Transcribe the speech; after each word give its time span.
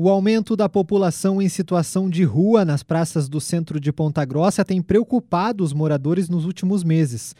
O 0.00 0.08
aumento 0.08 0.54
da 0.54 0.68
população 0.68 1.42
em 1.42 1.48
situação 1.48 2.08
de 2.08 2.22
rua 2.22 2.64
nas 2.64 2.84
praças 2.84 3.28
do 3.28 3.40
centro 3.40 3.80
de 3.80 3.92
Ponta 3.92 4.24
Grossa 4.24 4.64
tem 4.64 4.80
preocupado 4.80 5.64
os 5.64 5.72
moradores 5.72 6.28
nos 6.28 6.44
últimos 6.44 6.84
meses. 6.84 7.34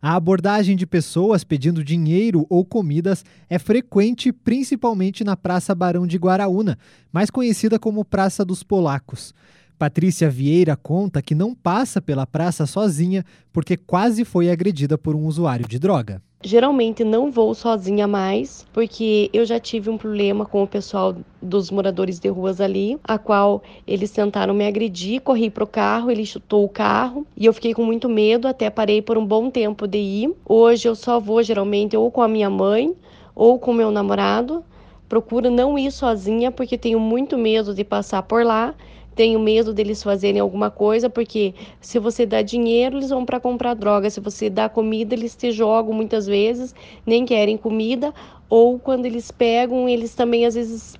A 0.00 0.14
abordagem 0.14 0.76
de 0.76 0.86
pessoas 0.86 1.42
pedindo 1.42 1.82
dinheiro 1.82 2.46
ou 2.48 2.64
comidas 2.64 3.24
é 3.50 3.58
frequente, 3.58 4.30
principalmente 4.30 5.24
na 5.24 5.36
Praça 5.36 5.74
Barão 5.74 6.06
de 6.06 6.16
Guaraúna, 6.16 6.78
mais 7.12 7.30
conhecida 7.30 7.80
como 7.80 8.04
Praça 8.04 8.44
dos 8.44 8.62
Polacos. 8.62 9.34
Patrícia 9.78 10.30
Vieira 10.30 10.76
conta 10.76 11.20
que 11.20 11.34
não 11.34 11.54
passa 11.54 12.00
pela 12.00 12.26
praça 12.26 12.64
sozinha 12.66 13.24
porque 13.52 13.76
quase 13.76 14.24
foi 14.24 14.50
agredida 14.50 14.96
por 14.96 15.16
um 15.16 15.26
usuário 15.26 15.66
de 15.66 15.78
droga. 15.78 16.22
Geralmente 16.46 17.02
não 17.02 17.30
vou 17.30 17.54
sozinha 17.54 18.06
mais, 18.06 18.66
porque 18.70 19.30
eu 19.32 19.46
já 19.46 19.58
tive 19.58 19.88
um 19.88 19.96
problema 19.96 20.44
com 20.44 20.62
o 20.62 20.66
pessoal 20.66 21.16
dos 21.40 21.70
moradores 21.70 22.18
de 22.20 22.28
ruas 22.28 22.60
ali, 22.60 22.98
a 23.02 23.16
qual 23.16 23.62
eles 23.86 24.10
tentaram 24.10 24.52
me 24.52 24.66
agredir, 24.66 25.22
corri 25.22 25.48
pro 25.48 25.66
carro, 25.66 26.10
ele 26.10 26.26
chutou 26.26 26.62
o 26.62 26.68
carro 26.68 27.26
e 27.34 27.46
eu 27.46 27.52
fiquei 27.54 27.72
com 27.72 27.82
muito 27.82 28.10
medo, 28.10 28.46
até 28.46 28.68
parei 28.68 29.00
por 29.00 29.16
um 29.16 29.24
bom 29.24 29.50
tempo 29.50 29.86
de 29.88 29.96
ir. 29.96 30.34
Hoje 30.44 30.86
eu 30.86 30.94
só 30.94 31.18
vou 31.18 31.42
geralmente 31.42 31.96
ou 31.96 32.10
com 32.10 32.20
a 32.20 32.28
minha 32.28 32.50
mãe 32.50 32.94
ou 33.34 33.58
com 33.58 33.72
meu 33.72 33.90
namorado. 33.90 34.62
Procuro 35.08 35.50
não 35.50 35.78
ir 35.78 35.90
sozinha 35.90 36.52
porque 36.52 36.76
tenho 36.76 37.00
muito 37.00 37.38
medo 37.38 37.74
de 37.74 37.84
passar 37.84 38.22
por 38.22 38.44
lá 38.44 38.74
tenho 39.14 39.38
medo 39.40 39.72
deles 39.72 40.02
fazerem 40.02 40.40
alguma 40.40 40.70
coisa, 40.70 41.08
porque 41.08 41.54
se 41.80 41.98
você 41.98 42.26
dá 42.26 42.42
dinheiro, 42.42 42.98
eles 42.98 43.10
vão 43.10 43.24
para 43.24 43.40
comprar 43.40 43.74
droga. 43.74 44.10
Se 44.10 44.20
você 44.20 44.50
dá 44.50 44.68
comida, 44.68 45.14
eles 45.14 45.36
te 45.36 45.52
jogam 45.52 45.92
muitas 45.94 46.26
vezes, 46.26 46.74
nem 47.06 47.24
querem 47.24 47.56
comida, 47.56 48.12
ou 48.48 48.78
quando 48.78 49.06
eles 49.06 49.30
pegam, 49.30 49.88
eles 49.88 50.14
também 50.14 50.46
às 50.46 50.54
vezes 50.54 50.94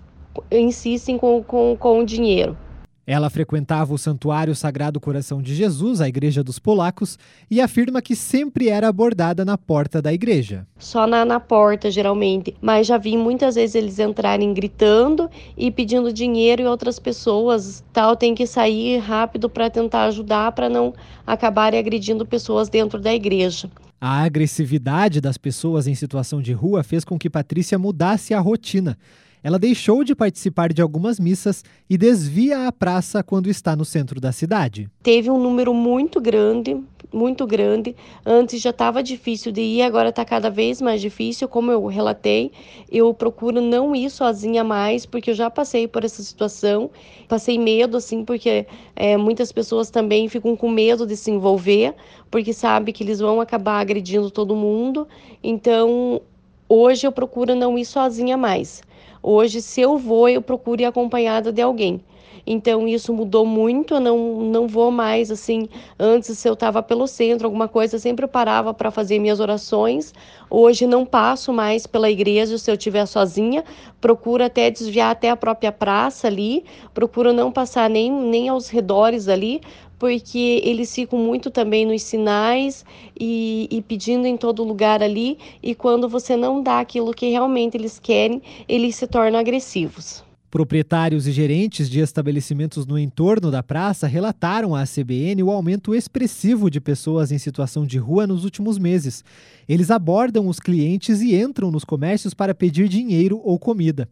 insistem 0.51 1.19
com, 1.19 1.43
com, 1.45 1.77
com 1.79 2.01
o 2.01 2.05
dinheiro. 2.05 2.59
Ela 3.07 3.29
frequentava 3.29 3.93
o 3.93 3.99
Santuário 3.99 4.55
Sagrado 4.55 4.99
Coração 4.99 5.43
de 5.43 5.55
Jesus, 5.55 6.01
a 6.01 6.09
Igreja 6.09 6.43
dos 6.43 6.59
Polacos, 6.59 7.19
e 7.51 7.61
afirma 7.61 8.01
que 8.01 8.17
sempre 8.17 8.69
era 8.69 8.89
abordada 8.89 9.45
na 9.45 9.59
porta 9.59 10.01
da 10.01 10.13
igreja. 10.13 10.67
Só 10.79 11.07
na, 11.07 11.23
na 11.23 11.39
porta, 11.39 11.91
geralmente. 11.91 12.57
Mas 12.63 12.87
já 12.87 12.97
vi 12.97 13.17
muitas 13.17 13.57
vezes 13.57 13.75
eles 13.75 13.99
entrarem 13.99 14.55
gritando 14.55 15.29
e 15.57 15.71
pedindo 15.71 16.13
dinheiro 16.13 16.63
e 16.63 16.67
outras 16.67 16.99
pessoas 16.99 17.85
tal 17.93 18.17
tem 18.17 18.35
que 18.35 18.47
sair 18.47 18.99
rápido 18.99 19.51
para 19.51 19.69
tentar 19.69 20.05
ajudar 20.05 20.53
para 20.53 20.71
não 20.71 20.95
acabarem 21.27 21.79
agredindo 21.79 22.25
pessoas 22.25 22.71
dentro 22.71 22.99
da 22.99 23.13
igreja. 23.13 23.71
A 24.01 24.23
agressividade 24.23 25.21
das 25.21 25.37
pessoas 25.37 25.87
em 25.87 25.95
situação 25.95 26.41
de 26.41 26.53
rua 26.53 26.83
fez 26.83 27.05
com 27.05 27.19
que 27.19 27.31
Patrícia 27.31 27.79
mudasse 27.79 28.33
a 28.33 28.41
rotina 28.41 28.97
ela 29.45 29.59
deixou 29.59 30.03
de 30.03 30.15
participar 30.15 30.73
de 30.73 30.81
algumas 30.81 31.21
missas 31.21 31.63
e 31.89 31.99
desvia 31.99 32.67
a 32.67 32.73
praça 32.73 33.23
quando 33.23 33.51
está 33.51 33.77
no 33.77 33.85
centro 33.85 34.19
da 34.19 34.33
cidade. 34.33 34.89
Teve 35.03 35.31
um 35.31 35.39
número 35.39 35.75
muito 35.75 36.19
grande, 36.19 36.83
muito 37.13 37.47
grande. 37.47 37.95
Antes 38.25 38.63
já 38.63 38.71
estava 38.71 39.03
difícil 39.03 39.53
de 39.53 39.61
ir, 39.61 39.83
agora 39.83 40.09
está 40.09 40.25
cada 40.25 40.49
vez 40.49 40.81
mais 40.81 40.99
difícil. 40.99 41.47
Como 41.47 41.71
eu 41.71 41.85
relatei, 41.85 42.53
eu 42.91 43.13
procuro 43.13 43.61
não 43.61 43.95
ir 43.95 44.09
sozinha 44.09 44.65
mais, 44.65 45.05
porque 45.05 45.29
eu 45.29 45.35
já 45.35 45.51
passei 45.51 45.87
por 45.87 46.07
essa 46.07 46.23
situação. 46.23 46.91
Passei 47.29 47.59
medo, 47.59 47.99
assim, 47.99 48.25
porque 48.25 48.67
é, 48.97 49.15
muitas 49.19 49.53
pessoas 49.53 49.91
também 49.91 50.27
ficam 50.27 50.57
com 50.57 50.71
medo 50.71 51.07
de 51.07 51.19
se 51.19 51.31
envolver, 51.31 51.95
porque 52.31 52.55
sabe 52.55 52.95
que 52.95 53.05
eles 53.05 53.21
vão 53.21 53.43
acabar 53.43 53.81
agredindo 53.81 54.31
todo 54.31 54.57
mundo. 54.57 55.07
Então, 55.43 56.23
hoje 56.67 57.07
eu 57.07 57.13
procuro 57.13 57.55
não 57.55 57.79
ir 57.79 57.85
sozinha 57.85 58.39
mais. 58.39 58.83
Hoje, 59.27 59.63
se 59.63 59.81
eu 59.81 59.97
vou, 59.97 60.29
eu 60.29 60.43
procuro 60.43 60.83
ir 60.83 60.85
acompanhada 60.85 61.51
de 61.51 61.63
alguém. 61.63 61.99
Então 62.47 62.87
isso 62.87 63.11
mudou 63.11 63.47
muito, 63.47 63.95
eu 63.95 64.01
não, 64.01 64.19
não 64.41 64.69
vou 64.69 64.91
mais 64.91 65.31
assim. 65.31 65.67
Antes, 65.99 66.37
se 66.37 66.47
eu 66.47 66.53
estava 66.53 66.83
pelo 66.83 67.07
centro, 67.07 67.47
alguma 67.47 67.67
coisa, 67.67 67.99
sempre 67.99 68.27
parava 68.27 68.75
para 68.75 68.91
fazer 68.91 69.19
minhas 69.19 69.41
orações. 69.41 70.13
Hoje 70.51 70.87
não 70.87 71.07
passo 71.07 71.53
mais 71.55 71.87
pela 71.87 72.11
igreja 72.11 72.59
se 72.59 72.71
eu 72.71 72.75
estiver 72.75 73.07
sozinha. 73.07 73.65
Procuro 73.99 74.45
até 74.45 74.71
desviar 74.71 75.13
até 75.13 75.31
a 75.31 75.37
própria 75.37 75.73
praça 75.73 76.27
ali. 76.27 76.65
Procuro 76.93 77.33
não 77.33 77.51
passar 77.51 77.89
nem, 77.89 78.13
nem 78.13 78.51
aos 78.51 78.69
redores 78.69 79.27
ali, 79.27 79.63
porque 79.99 80.61
eles 80.65 80.95
ficam 80.95 81.19
muito 81.19 81.51
também 81.51 81.87
nos 81.87 82.03
sinais 82.03 82.85
e, 83.19 83.69
e, 83.71 83.81
pedindo 83.83 84.27
em 84.27 84.37
todo 84.37 84.65
lugar 84.65 85.03
ali, 85.03 85.39
e 85.63 85.75
quando 85.75 86.09
você 86.09 86.37
não 86.37 86.63
dá 86.63 86.81
aquilo 86.81 87.15
que 87.15 87.31
realmente 87.31 87.77
eles 87.77 87.99
querem, 87.99 88.43
eles 88.69 88.97
se 88.97 89.07
tornam 89.07 89.39
agressivos. 89.39 90.24
Proprietários 90.55 91.27
e 91.27 91.33
gerentes 91.33 91.91
de 91.91 91.99
estabelecimentos 91.99 92.87
no 92.87 92.97
entorno 92.97 93.51
da 93.51 93.61
praça 93.61 94.07
relataram 94.07 94.73
à 94.73 94.85
CBN 94.85 95.43
o 95.43 95.51
aumento 95.51 95.93
expressivo 95.93 96.71
de 96.71 96.81
pessoas 96.81 97.33
em 97.33 97.39
situação 97.39 97.85
de 97.85 97.99
rua 97.99 98.25
nos 98.25 98.45
últimos 98.45 98.79
meses. 98.79 99.25
Eles 99.69 99.91
abordam 99.91 100.47
os 100.47 100.61
clientes 100.61 101.21
e 101.21 101.35
entram 101.35 101.73
nos 101.73 101.83
comércios 101.83 102.35
para 102.35 102.55
pedir 102.55 102.87
dinheiro 102.87 103.41
ou 103.43 103.59
comida. 103.59 104.09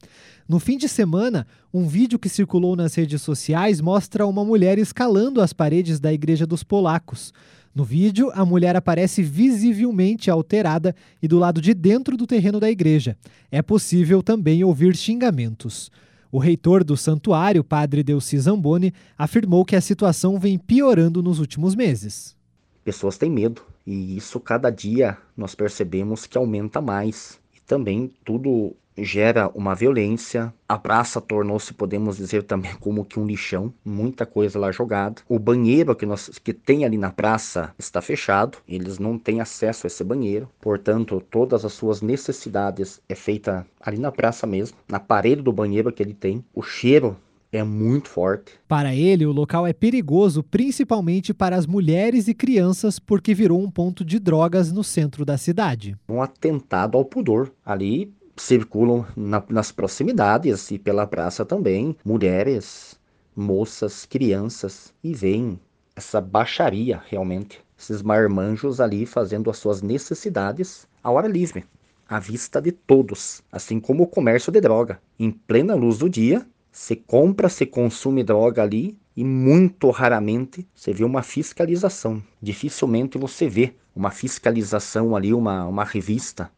No 0.48 0.58
fim 0.58 0.76
de 0.76 0.88
semana, 0.88 1.47
um 1.72 1.86
vídeo 1.86 2.19
que 2.19 2.28
circulou 2.28 2.74
nas 2.74 2.97
redes 2.97 3.22
sociais 3.22 3.80
mostra 3.80 4.26
uma 4.26 4.44
mulher 4.44 4.80
escalando 4.80 5.41
as 5.41 5.53
paredes 5.53 6.00
da 6.00 6.12
Igreja 6.12 6.44
dos 6.44 6.64
Polacos. 6.64 7.32
No 7.72 7.84
vídeo, 7.84 8.32
a 8.34 8.44
mulher 8.44 8.74
aparece 8.74 9.22
visivelmente 9.22 10.28
alterada 10.28 10.92
e 11.22 11.28
do 11.28 11.38
lado 11.38 11.60
de 11.60 11.72
dentro 11.72 12.16
do 12.16 12.26
terreno 12.26 12.59
da 12.59 12.69
igreja. 12.69 13.16
É 13.48 13.62
possível 13.62 14.24
também 14.24 14.64
ouvir 14.64 14.97
xingamentos. 14.97 15.88
O 16.32 16.38
reitor 16.38 16.82
do 16.82 16.97
santuário, 16.97 17.62
padre 17.62 18.03
Delci 18.03 18.38
Zamboni, 18.38 18.94
afirmou 19.19 19.66
que 19.66 19.76
a 19.76 19.82
situação 19.82 20.38
vem 20.38 20.56
piorando 20.56 21.22
nos 21.22 21.38
últimos 21.38 21.75
meses. 21.75 22.34
Pessoas 22.82 23.19
têm 23.19 23.31
medo 23.31 23.60
e 23.87 24.16
isso 24.16 24.41
cada 24.41 24.71
dia 24.71 25.19
nós 25.37 25.54
percebemos 25.54 26.25
que 26.25 26.38
aumenta 26.38 26.81
mais. 26.81 27.38
E 27.54 27.60
também 27.60 28.10
tudo 28.25 28.75
gera 28.97 29.48
uma 29.54 29.75
violência. 29.75 30.53
A 30.69 30.78
praça 30.78 31.20
tornou-se, 31.20 31.72
podemos 31.75 32.16
dizer 32.16 32.42
também, 32.44 32.72
como 32.80 33.04
que 33.04 33.19
um 33.19 33.26
lixão, 33.26 33.72
muita 33.84 34.25
coisa 34.25 34.58
lá 34.58 34.70
jogada. 34.72 35.22
O 35.28 35.38
banheiro 35.38 35.94
que 35.94 36.06
nós 36.06 36.28
que 36.42 36.53
tem 36.53 36.84
ali 36.84 36.97
na 36.97 37.10
praça 37.10 37.75
está 37.78 38.00
fechado, 38.00 38.58
eles 38.69 38.98
não 38.98 39.19
têm 39.19 39.41
acesso 39.41 39.86
a 39.86 39.88
esse 39.88 40.03
banheiro. 40.03 40.48
Portanto, 40.60 41.22
todas 41.30 41.64
as 41.64 41.72
suas 41.72 42.00
necessidades 42.00 43.00
é 43.08 43.14
feita 43.14 43.66
ali 43.80 43.98
na 43.98 44.12
praça 44.12 44.47
mesmo, 44.47 44.76
na 44.88 45.00
parede 45.00 45.42
do 45.42 45.53
banheiro 45.53 45.92
que 45.92 46.03
ele 46.03 46.14
tem. 46.14 46.44
O 46.54 46.62
cheiro 46.62 47.16
é 47.53 47.62
muito 47.62 48.09
forte. 48.09 48.54
Para 48.66 48.94
ele, 48.94 49.26
o 49.26 49.32
local 49.32 49.66
é 49.66 49.72
perigoso 49.74 50.42
principalmente 50.42 51.34
para 51.34 51.54
as 51.54 51.66
mulheres 51.66 52.26
e 52.26 52.34
crianças, 52.34 52.98
porque 52.98 53.34
virou 53.34 53.60
um 53.60 53.70
ponto 53.70 54.04
de 54.04 54.19
drogas 54.19 54.72
no 54.72 54.82
centro 54.82 55.24
da 55.24 55.36
cidade. 55.36 55.94
Um 56.09 56.22
atentado 56.22 56.97
ao 56.97 57.04
pudor. 57.04 57.53
Ali 57.64 58.12
circulam 58.37 59.06
na, 59.16 59.43
nas 59.48 59.72
proximidades 59.72 60.70
e 60.70 60.78
pela 60.78 61.06
praça 61.06 61.44
também 61.44 61.97
mulheres, 62.04 62.98
moças, 63.34 64.06
crianças 64.06 64.93
e 65.03 65.15
veem 65.15 65.59
essa 65.94 66.20
baixaria 66.20 67.03
realmente, 67.09 67.60
esses 67.78 68.03
marmanjos 68.03 68.81
ali 68.81 69.04
fazendo 69.04 69.50
as 69.50 69.59
suas 69.59 69.82
necessidades 69.82 70.87
ao 71.03 71.19
ar 71.19 71.31
livre, 71.31 71.65
à 72.09 72.19
vista 72.19 72.60
de 72.60 72.72
todos, 72.72 73.42
assim 73.50 73.78
como 73.78 74.04
o 74.04 74.06
comércio 74.06 74.53
de 74.53 74.60
droga. 74.60 75.00
Em 75.19 75.31
plena 75.31 75.75
luz 75.75 75.98
do 75.98 76.09
dia, 76.09 76.47
se 76.71 76.97
compra, 76.97 77.48
se 77.48 77.66
consome 77.66 78.22
droga 78.22 78.62
ali 78.62 78.97
e 79.15 79.25
muito 79.25 79.91
raramente 79.91 80.66
você 80.75 80.92
vê 80.92 81.04
uma 81.04 81.22
fiscalização. 81.22 82.22
Dificilmente 82.41 83.19
você 83.19 83.48
vê 83.48 83.75
uma 83.94 84.10
fiscalização 84.10 85.15
ali, 85.15 85.34
uma, 85.34 85.66
uma 85.66 85.84
revista 85.84 86.50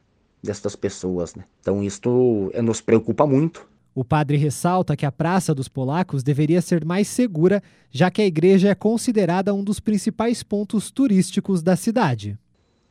destas 0.45 0.77
pessoas. 0.77 1.35
Né? 1.35 1.45
Então 1.61 1.83
isto 1.83 2.51
eh, 2.55 2.63
nos 2.63 2.81
preocupa 2.81 3.27
muito. 3.27 3.67
O 3.95 4.05
padre 4.05 4.37
ressalta 4.37 4.97
que 4.97 5.07
a 5.07 5.13
Praça 5.13 5.55
dos 5.55 5.69
Polacos 5.69 6.23
deveria 6.23 6.61
ser 6.61 6.85
mais 6.85 7.07
segura, 7.07 7.63
já 7.91 8.11
que 8.11 8.21
a 8.21 8.27
igreja 8.27 8.69
é 8.69 8.75
considerada 8.75 9.55
um 9.55 9.63
dos 9.63 9.79
principais 9.79 10.43
pontos 10.43 10.91
turísticos 10.91 11.63
da 11.63 11.77
cidade. 11.77 12.37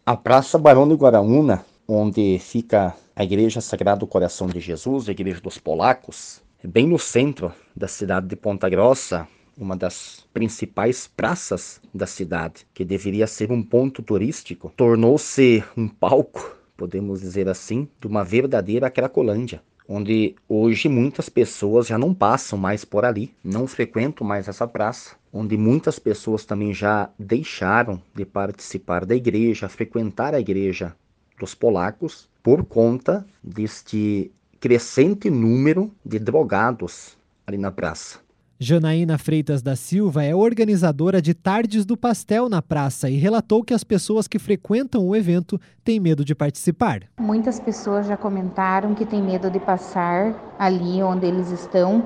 A 0.06 0.16
Praça 0.16 0.58
Barão 0.58 0.88
de 0.88 0.96
Guaraúna, 0.96 1.66
onde 1.88 2.40
fica 2.40 2.96
a 3.16 3.24
Igreja 3.24 3.62
Sagrado 3.62 4.08
Coração 4.08 4.48
de 4.48 4.60
Jesus, 4.60 5.08
a 5.08 5.12
Igreja 5.12 5.42
dos 5.42 5.58
Polacos, 5.58 6.42
é 6.64 6.68
bem 6.68 6.88
no 6.88 6.98
centro 6.98 7.52
da 7.76 7.88
cidade 7.88 8.28
de 8.28 8.38
Ponta 8.38 8.70
Grossa, 8.70 9.28
uma 9.58 9.76
das 9.76 10.26
principais 10.34 11.06
praças 11.06 11.82
da 11.94 12.08
cidade, 12.08 12.66
que 12.74 12.86
deveria 12.86 13.28
ser 13.28 13.52
um 13.52 13.62
ponto 13.62 14.02
turístico, 14.02 14.72
tornou-se 14.76 15.64
um 15.76 15.88
palco 15.88 16.63
podemos 16.78 17.22
dizer 17.22 17.48
assim, 17.48 17.88
de 18.00 18.08
uma 18.08 18.24
verdadeira 18.24 18.90
Cracolândia, 18.90 19.62
onde 19.88 20.36
hoje 20.48 20.88
muitas 20.88 21.30
pessoas 21.30 21.88
já 21.88 21.98
não 21.98 22.14
passam 22.14 22.58
mais 22.58 22.86
por 22.86 23.06
ali, 23.06 23.34
não 23.44 23.68
frequentam 23.68 24.26
mais 24.26 24.48
essa 24.48 24.68
praça, 24.68 25.16
onde 25.32 25.58
muitas 25.58 26.00
pessoas 26.00 26.46
também 26.46 26.74
já 26.74 27.10
deixaram 27.18 28.02
de 28.16 28.26
participar 28.26 29.06
da 29.06 29.16
igreja, 29.16 29.70
frequentar 29.70 30.34
a 30.34 30.40
igreja 30.40 30.96
dos 31.40 31.56
polacos, 31.56 32.30
por 32.42 32.64
conta 32.66 33.26
deste 33.44 34.32
crescente 34.60 35.30
número 35.30 35.92
de 36.06 36.20
drogados 36.20 37.18
ali 37.46 37.58
na 37.58 37.72
praça. 37.72 38.20
Janaína 38.64 39.18
Freitas 39.18 39.62
da 39.62 39.76
Silva 39.76 40.24
é 40.24 40.34
organizadora 40.34 41.22
de 41.22 41.34
Tardes 41.34 41.86
do 41.86 41.98
Pastel 41.98 42.48
na 42.48 42.62
praça 42.62 43.10
e 43.10 43.18
relatou 43.18 43.62
que 43.62 43.74
as 43.74 43.84
pessoas 43.84 44.26
que 44.26 44.40
frequentam 44.40 45.06
o 45.06 45.14
evento 45.14 45.60
têm 45.84 46.00
medo 46.00 46.24
de 46.24 46.34
participar. 46.34 47.02
Muitas 47.20 47.60
pessoas 47.60 48.08
já 48.08 48.16
comentaram 48.16 48.96
que 48.96 49.06
têm 49.06 49.22
medo 49.22 49.52
de 49.52 49.60
passar 49.60 50.56
ali 50.58 51.04
onde 51.04 51.26
eles 51.26 51.52
estão 51.52 52.06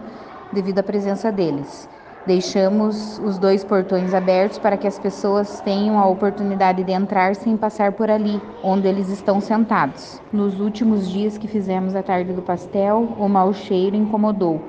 devido 0.52 0.80
à 0.80 0.84
presença 0.84 1.32
deles. 1.32 1.88
Deixamos 2.26 3.20
os 3.20 3.38
dois 3.38 3.64
portões 3.64 4.14
abertos 4.16 4.58
para 4.58 4.78
que 4.78 4.88
as 4.88 4.98
pessoas 4.98 5.62
tenham 5.62 6.00
a 6.00 6.08
oportunidade 6.08 6.84
de 6.84 6.92
entrar 6.92 7.36
sem 7.36 7.56
passar 7.56 7.92
por 7.92 8.10
ali, 8.10 8.42
onde 8.64 8.88
eles 8.88 9.10
estão 9.10 9.40
sentados. 9.40 10.20
Nos 10.34 10.60
últimos 10.60 11.08
dias 11.08 11.38
que 11.38 11.48
fizemos 11.48 11.96
a 11.96 12.02
tarde 12.02 12.34
do 12.34 12.42
pastel, 12.42 13.16
o 13.20 13.30
mau 13.30 13.54
cheiro 13.54 13.96
incomodou, 13.96 14.62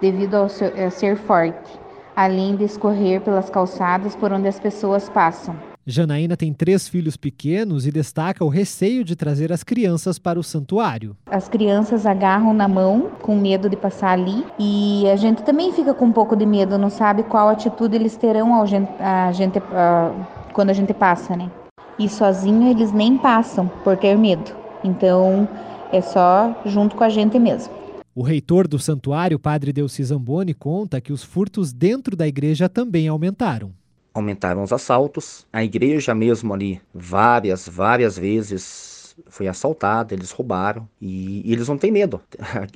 devido 0.00 0.34
ao 0.34 0.48
ser 0.48 1.16
forte, 1.16 1.78
além 2.16 2.56
de 2.56 2.64
escorrer 2.64 3.20
pelas 3.20 3.50
calçadas 3.50 4.16
por 4.16 4.32
onde 4.32 4.48
as 4.48 4.58
pessoas 4.58 5.08
passam. 5.08 5.54
Janaína 5.86 6.36
tem 6.36 6.52
três 6.52 6.86
filhos 6.86 7.16
pequenos 7.16 7.86
e 7.86 7.90
destaca 7.90 8.44
o 8.44 8.48
receio 8.48 9.02
de 9.02 9.16
trazer 9.16 9.50
as 9.50 9.64
crianças 9.64 10.18
para 10.18 10.38
o 10.38 10.42
santuário. 10.42 11.16
As 11.26 11.48
crianças 11.48 12.06
agarram 12.06 12.52
na 12.52 12.68
mão 12.68 13.10
com 13.22 13.34
medo 13.34 13.68
de 13.68 13.76
passar 13.76 14.12
ali 14.12 14.44
e 14.58 15.08
a 15.10 15.16
gente 15.16 15.42
também 15.42 15.72
fica 15.72 15.92
com 15.94 16.04
um 16.04 16.12
pouco 16.12 16.36
de 16.36 16.46
medo, 16.46 16.78
não 16.78 16.90
sabe 16.90 17.22
qual 17.22 17.48
atitude 17.48 17.96
eles 17.96 18.16
terão 18.16 18.54
ao 18.54 18.66
gente, 18.66 18.90
a 19.00 19.32
gente, 19.32 19.58
a, 19.58 20.12
quando 20.52 20.70
a 20.70 20.74
gente 20.74 20.92
passa, 20.92 21.34
né? 21.34 21.50
E 21.98 22.08
sozinho 22.08 22.70
eles 22.70 22.92
nem 22.92 23.16
passam 23.18 23.66
por 23.82 23.96
ter 23.96 24.16
medo. 24.16 24.54
Então 24.84 25.48
é 25.92 26.00
só 26.00 26.54
junto 26.64 26.94
com 26.94 27.04
a 27.04 27.08
gente 27.08 27.38
mesmo. 27.38 27.79
O 28.20 28.22
reitor 28.22 28.68
do 28.68 28.78
santuário, 28.78 29.38
padre 29.38 29.72
Delci 29.72 30.04
Zamboni, 30.04 30.52
conta 30.52 31.00
que 31.00 31.10
os 31.10 31.24
furtos 31.24 31.72
dentro 31.72 32.14
da 32.14 32.28
igreja 32.28 32.68
também 32.68 33.08
aumentaram 33.08 33.72
aumentaram 34.12 34.62
os 34.62 34.74
assaltos. 34.74 35.46
A 35.50 35.64
igreja 35.64 36.14
mesmo 36.14 36.52
ali, 36.52 36.82
várias, 36.92 37.66
várias 37.66 38.18
vezes 38.18 39.16
foi 39.30 39.48
assaltada, 39.48 40.12
eles 40.12 40.32
roubaram 40.32 40.86
e, 41.00 41.48
e 41.48 41.50
eles 41.50 41.66
não 41.66 41.78
têm 41.78 41.90
medo. 41.90 42.20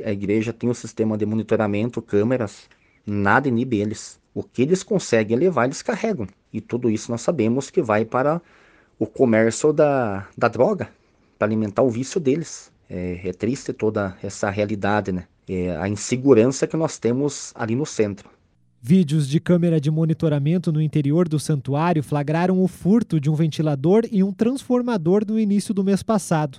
A, 0.02 0.10
igreja 0.10 0.50
tem 0.50 0.70
um 0.70 0.72
sistema 0.72 1.14
de 1.18 1.26
monitoramento, 1.26 2.00
câmeras, 2.00 2.62
nada 3.06 3.46
inibe 3.46 3.78
eles. 3.78 4.18
O 4.32 4.42
que 4.42 4.62
eles 4.62 4.82
conseguem 4.82 5.36
levar, 5.36 5.66
eles 5.66 5.82
carregam. 5.82 6.26
E 6.54 6.58
tudo 6.58 6.88
isso 6.88 7.10
nós 7.10 7.20
sabemos 7.20 7.68
que 7.68 7.82
vai 7.82 8.06
para 8.06 8.40
o 8.98 9.06
comércio 9.06 9.74
da, 9.74 10.26
da 10.38 10.48
droga, 10.48 10.88
para 11.38 11.46
alimentar 11.46 11.82
o 11.82 11.90
vício 11.90 12.18
deles. 12.18 12.72
É, 12.88 13.20
é, 13.28 13.32
triste 13.34 13.74
toda 13.74 14.16
essa 14.22 14.48
realidade, 14.48 15.12
né? 15.12 15.26
É 15.48 15.76
a 15.76 15.88
insegurança 15.88 16.66
que 16.66 16.76
nós 16.76 16.98
temos 16.98 17.52
ali 17.54 17.74
no 17.74 17.84
centro. 17.84 18.30
Vídeos 18.80 19.26
de 19.26 19.40
câmera 19.40 19.80
de 19.80 19.90
monitoramento 19.90 20.70
no 20.70 20.80
interior 20.80 21.26
do 21.26 21.40
santuário 21.40 22.02
flagraram 22.02 22.62
o 22.62 22.68
furto 22.68 23.18
de 23.18 23.30
um 23.30 23.34
ventilador 23.34 24.04
e 24.12 24.22
um 24.22 24.30
transformador 24.30 25.24
no 25.26 25.38
início 25.40 25.72
do 25.72 25.82
mês 25.82 26.02
passado. 26.02 26.58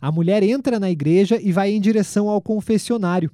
A 0.00 0.12
mulher 0.12 0.42
entra 0.42 0.78
na 0.78 0.90
igreja 0.90 1.36
e 1.42 1.50
vai 1.50 1.72
em 1.72 1.80
direção 1.80 2.28
ao 2.28 2.40
confessionário. 2.40 3.30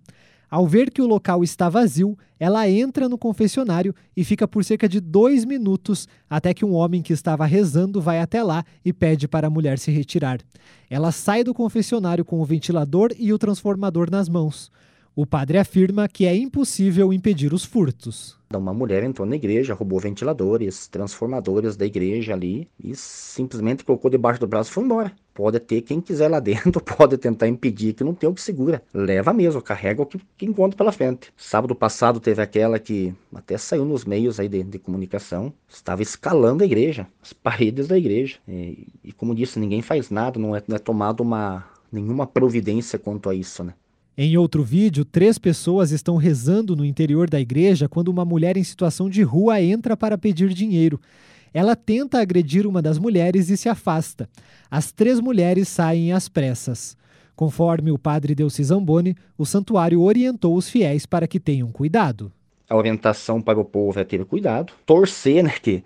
Ao 0.50 0.66
ver 0.66 0.90
que 0.90 1.02
o 1.02 1.06
local 1.06 1.44
está 1.44 1.68
vazio, 1.68 2.18
ela 2.38 2.68
entra 2.68 3.08
no 3.08 3.18
confessionário 3.18 3.94
e 4.16 4.24
fica 4.24 4.48
por 4.48 4.64
cerca 4.64 4.88
de 4.88 5.00
dois 5.00 5.44
minutos 5.44 6.08
até 6.28 6.54
que 6.54 6.64
um 6.64 6.72
homem 6.72 7.02
que 7.02 7.12
estava 7.12 7.44
rezando 7.44 8.00
vai 8.00 8.20
até 8.20 8.42
lá 8.42 8.64
e 8.84 8.92
pede 8.92 9.28
para 9.28 9.46
a 9.46 9.50
mulher 9.50 9.78
se 9.78 9.90
retirar. 9.90 10.40
Ela 10.88 11.12
sai 11.12 11.44
do 11.44 11.52
confessionário 11.52 12.24
com 12.24 12.40
o 12.40 12.44
ventilador 12.44 13.12
e 13.18 13.32
o 13.32 13.38
transformador 13.38 14.10
nas 14.10 14.28
mãos. 14.28 14.72
O 15.14 15.26
padre 15.26 15.58
afirma 15.58 16.08
que 16.08 16.24
é 16.24 16.36
impossível 16.36 17.12
impedir 17.12 17.52
os 17.52 17.64
furtos. 17.64 18.38
Uma 18.54 18.72
mulher 18.72 19.02
entrou 19.02 19.26
na 19.26 19.34
igreja, 19.34 19.74
roubou 19.74 19.98
ventiladores, 19.98 20.86
transformadores 20.86 21.76
da 21.76 21.84
igreja 21.84 22.32
ali 22.32 22.68
e 22.82 22.94
simplesmente 22.94 23.84
colocou 23.84 24.08
debaixo 24.08 24.38
do 24.38 24.46
braço 24.46 24.70
e 24.70 24.72
foi 24.72 24.84
embora. 24.84 25.12
Pode 25.34 25.58
ter 25.58 25.82
quem 25.82 26.00
quiser 26.00 26.28
lá 26.28 26.38
dentro, 26.40 26.80
pode 26.80 27.18
tentar 27.18 27.48
impedir, 27.48 27.94
que 27.94 28.04
não 28.04 28.14
tem 28.14 28.30
o 28.30 28.34
que 28.34 28.40
segura. 28.40 28.82
Leva 28.94 29.32
mesmo, 29.32 29.60
carrega 29.60 30.00
o 30.00 30.06
que, 30.06 30.20
que 30.38 30.46
encontra 30.46 30.76
pela 30.76 30.92
frente. 30.92 31.32
Sábado 31.36 31.74
passado 31.74 32.20
teve 32.20 32.40
aquela 32.40 32.78
que 32.78 33.12
até 33.34 33.58
saiu 33.58 33.84
nos 33.84 34.04
meios 34.04 34.38
aí 34.38 34.48
de, 34.48 34.62
de 34.62 34.78
comunicação, 34.78 35.52
estava 35.68 36.02
escalando 36.02 36.62
a 36.62 36.66
igreja, 36.66 37.06
as 37.20 37.32
paredes 37.32 37.88
da 37.88 37.98
igreja. 37.98 38.38
E, 38.48 38.86
e 39.02 39.12
como 39.12 39.34
disse, 39.34 39.58
ninguém 39.58 39.82
faz 39.82 40.08
nada, 40.08 40.38
não 40.38 40.54
é, 40.54 40.62
não 40.68 40.76
é 40.76 40.78
tomado 40.78 41.20
uma, 41.20 41.64
nenhuma 41.90 42.26
providência 42.26 42.98
quanto 42.98 43.28
a 43.28 43.34
isso, 43.34 43.64
né? 43.64 43.74
Em 44.22 44.36
outro 44.36 44.62
vídeo, 44.62 45.02
três 45.02 45.38
pessoas 45.38 45.92
estão 45.92 46.18
rezando 46.18 46.76
no 46.76 46.84
interior 46.84 47.30
da 47.30 47.40
igreja 47.40 47.88
quando 47.88 48.08
uma 48.08 48.22
mulher 48.22 48.58
em 48.58 48.62
situação 48.62 49.08
de 49.08 49.22
rua 49.22 49.62
entra 49.62 49.96
para 49.96 50.18
pedir 50.18 50.50
dinheiro. 50.50 51.00
Ela 51.54 51.74
tenta 51.74 52.20
agredir 52.20 52.66
uma 52.66 52.82
das 52.82 52.98
mulheres 52.98 53.48
e 53.48 53.56
se 53.56 53.66
afasta. 53.66 54.28
As 54.70 54.92
três 54.92 55.20
mulheres 55.20 55.68
saem 55.68 56.12
às 56.12 56.28
pressas. 56.28 56.98
Conforme 57.34 57.90
o 57.90 57.98
padre 57.98 58.34
Delci 58.34 58.62
Zamboni, 58.62 59.16
o 59.38 59.46
santuário 59.46 60.02
orientou 60.02 60.54
os 60.54 60.68
fiéis 60.68 61.06
para 61.06 61.26
que 61.26 61.40
tenham 61.40 61.72
cuidado. 61.72 62.30
A 62.68 62.76
orientação 62.76 63.40
para 63.40 63.58
o 63.58 63.64
povo 63.64 63.98
é 63.98 64.04
ter 64.04 64.22
cuidado, 64.26 64.74
torcer, 64.84 65.42
né, 65.42 65.54
que 65.62 65.82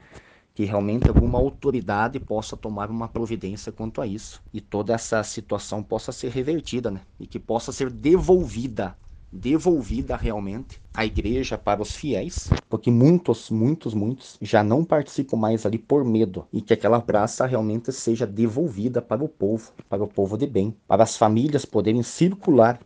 que 0.55 0.65
realmente 0.65 1.09
alguma 1.09 1.39
autoridade 1.39 2.21
possa 2.21 2.57
tomar 2.57 2.89
uma 2.89 3.09
providência 3.09 3.73
quanto 3.73 4.01
a 4.01 4.07
isso 4.07 4.41
e 4.53 4.61
toda 4.61 4.95
essa 4.95 5.23
situação 5.25 5.83
possa 5.83 6.13
ser 6.13 6.31
revertida, 6.31 6.91
né? 6.91 7.01
E 7.19 7.27
que 7.27 7.41
possa 7.41 7.73
ser 7.73 7.91
devolvida, 7.91 8.97
devolvida 9.33 10.17
realmente 10.17 10.81
à 10.95 11.05
igreja 11.05 11.59
para 11.59 11.83
os 11.83 11.97
fiéis, 11.97 12.49
porque 12.69 12.89
muitos, 12.89 13.51
muitos, 13.51 13.95
muitos 13.95 14.39
já 14.41 14.63
não 14.63 14.85
participam 14.85 15.37
mais 15.37 15.67
ali 15.67 15.77
por 15.77 16.05
medo 16.05 16.47
e 16.53 16.63
que 16.63 16.73
aquela 16.73 17.01
praça 17.01 17.45
realmente 17.47 17.93
seja 17.93 18.25
devolvida 18.25 19.03
para 19.03 19.25
o 19.25 19.29
povo, 19.29 19.73
para 19.89 20.05
o 20.05 20.09
povo 20.09 20.39
de 20.39 20.47
bem, 20.47 20.77
para 20.87 21.03
as 21.03 21.17
famílias 21.17 21.65
poderem 21.65 22.03
circular 22.05 22.81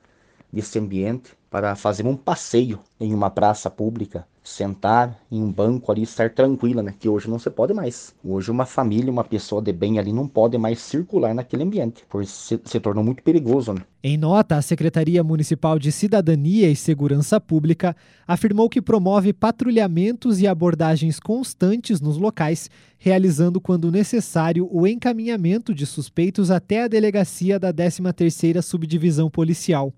desse 0.50 0.78
ambiente 0.78 1.32
para 1.50 1.76
fazer 1.76 2.06
um 2.06 2.16
passeio 2.16 2.80
em 2.98 3.14
uma 3.14 3.30
praça 3.30 3.70
pública, 3.70 4.26
sentar 4.48 5.18
em 5.30 5.42
um 5.42 5.52
banco 5.52 5.92
ali, 5.92 6.02
estar 6.02 6.30
tranquila, 6.30 6.82
né? 6.82 6.94
Que 6.98 7.08
hoje 7.08 7.28
não 7.28 7.38
se 7.38 7.50
pode 7.50 7.74
mais. 7.74 8.14
Hoje 8.24 8.50
uma 8.50 8.64
família, 8.64 9.12
uma 9.12 9.22
pessoa 9.22 9.60
de 9.60 9.72
bem 9.72 9.98
ali 9.98 10.12
não 10.12 10.26
pode 10.26 10.56
mais 10.56 10.80
circular 10.80 11.34
naquele 11.34 11.62
ambiente, 11.62 12.04
pois 12.08 12.30
se, 12.30 12.60
se 12.64 12.80
tornou 12.80 13.04
muito 13.04 13.22
perigoso, 13.22 13.74
né? 13.74 13.82
Em 14.02 14.16
nota, 14.16 14.56
a 14.56 14.62
Secretaria 14.62 15.22
Municipal 15.22 15.78
de 15.78 15.92
Cidadania 15.92 16.70
e 16.70 16.76
Segurança 16.76 17.40
Pública 17.40 17.94
afirmou 18.26 18.68
que 18.68 18.80
promove 18.80 19.32
patrulhamentos 19.32 20.40
e 20.40 20.46
abordagens 20.46 21.20
constantes 21.20 22.00
nos 22.00 22.16
locais, 22.16 22.70
realizando 22.96 23.60
quando 23.60 23.92
necessário 23.92 24.68
o 24.70 24.86
encaminhamento 24.86 25.74
de 25.74 25.84
suspeitos 25.84 26.50
até 26.50 26.84
a 26.84 26.88
delegacia 26.88 27.58
da 27.58 27.72
13ª 27.72 28.62
Subdivisão 28.62 29.28
Policial. 29.28 29.92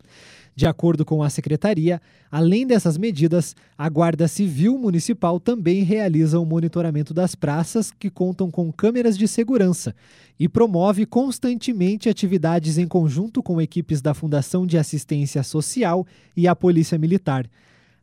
De 0.54 0.66
acordo 0.66 1.04
com 1.04 1.22
a 1.22 1.30
secretaria, 1.30 2.00
além 2.30 2.66
dessas 2.66 2.98
medidas, 2.98 3.54
a 3.78 3.88
Guarda 3.88 4.28
Civil 4.28 4.76
Municipal 4.76 5.40
também 5.40 5.82
realiza 5.82 6.38
o 6.38 6.44
monitoramento 6.44 7.14
das 7.14 7.34
praças 7.34 7.90
que 7.90 8.10
contam 8.10 8.50
com 8.50 8.72
câmeras 8.72 9.16
de 9.16 9.26
segurança 9.26 9.94
e 10.38 10.48
promove 10.48 11.06
constantemente 11.06 12.08
atividades 12.08 12.78
em 12.78 12.86
conjunto 12.86 13.42
com 13.42 13.60
equipes 13.60 14.02
da 14.02 14.12
Fundação 14.12 14.66
de 14.66 14.76
Assistência 14.76 15.42
Social 15.42 16.06
e 16.36 16.48
a 16.48 16.56
Polícia 16.56 16.98
Militar. 16.98 17.48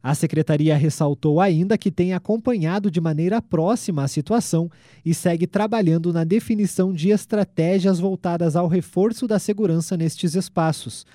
A 0.02 0.16
secretaria 0.16 0.78
ressaltou 0.78 1.42
ainda 1.42 1.78
que 1.78 1.92
tem 1.92 2.14
acompanhado 2.14 2.90
de 2.90 3.02
maneira 3.02 3.42
próxima 3.42 4.04
a 4.04 4.08
situação 4.08 4.72
e 5.06 5.14
segue 5.14 5.46
trabalhando 5.46 6.14
na 6.14 6.24
definição 6.24 6.94
de 6.94 7.10
estratégias 7.10 8.00
voltadas 8.00 8.56
ao 8.56 8.68
reforço 8.68 9.28
da 9.28 9.38
segurança 9.38 9.98
nestes 9.98 10.34
espaços. 10.34 11.06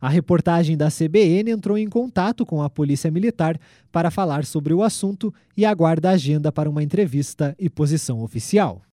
A 0.00 0.08
reportagem 0.08 0.76
da 0.76 0.88
CBN 0.88 1.50
entrou 1.50 1.76
em 1.76 1.88
contato 1.88 2.46
com 2.46 2.62
a 2.62 2.70
Polícia 2.70 3.10
Militar 3.10 3.60
para 3.92 4.10
falar 4.10 4.46
sobre 4.46 4.72
o 4.72 4.82
assunto 4.82 5.32
e 5.56 5.66
aguarda 5.66 6.08
a 6.08 6.12
agenda 6.12 6.50
para 6.50 6.70
uma 6.70 6.82
entrevista 6.82 7.54
e 7.58 7.68
posição 7.68 8.22
oficial. 8.22 8.80